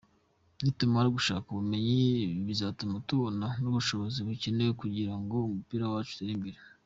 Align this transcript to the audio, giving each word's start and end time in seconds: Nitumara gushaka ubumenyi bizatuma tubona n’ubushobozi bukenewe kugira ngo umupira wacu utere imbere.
Nitumara 0.61 1.07
gushaka 1.17 1.45
ubumenyi 1.49 1.99
bizatuma 2.47 2.95
tubona 3.07 3.45
n’ubushobozi 3.61 4.17
bukenewe 4.27 4.71
kugira 4.81 5.13
ngo 5.21 5.35
umupira 5.49 5.85
wacu 5.93 6.11
utere 6.13 6.33
imbere. 6.37 6.57